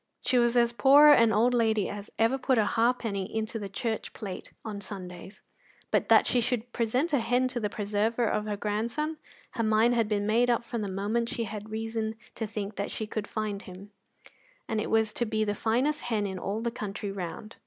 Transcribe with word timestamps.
She 0.21 0.39
was 0.39 0.57
as 0.57 0.71
poor 0.73 1.09
an 1.09 1.31
old 1.31 1.53
lady 1.53 1.87
as 1.87 2.09
ever 2.17 2.39
put 2.39 2.57
a 2.57 2.65
halfpenny 2.65 3.31
into 3.35 3.59
the 3.59 3.69
church 3.69 4.13
plate 4.13 4.51
on 4.65 4.81
Sundays; 4.81 5.43
but 5.91 6.09
that 6.09 6.25
she 6.25 6.41
should 6.41 6.73
present 6.73 7.13
a 7.13 7.19
hen 7.19 7.47
to 7.49 7.59
the 7.59 7.69
preserver 7.69 8.25
of 8.25 8.45
her 8.47 8.57
grandson, 8.57 9.17
her 9.51 9.63
mind 9.63 9.93
had 9.93 10.07
been 10.07 10.25
made 10.25 10.49
up 10.49 10.63
from 10.63 10.81
the 10.81 10.87
moment 10.89 11.29
she 11.29 11.43
had 11.43 11.69
reason 11.69 12.15
to 12.33 12.47
think 12.47 12.81
she 12.87 13.05
could 13.05 13.27
find 13.27 13.61
him, 13.61 13.91
and 14.67 14.81
it 14.81 14.89
was 14.89 15.13
to 15.13 15.25
be 15.27 15.43
the 15.43 15.53
finest 15.53 16.01
hen 16.01 16.25
in 16.25 16.39
all 16.39 16.61
the 16.61 16.71
country 16.71 17.11
round. 17.11 17.57